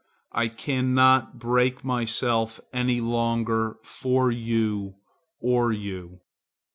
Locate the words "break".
1.37-1.83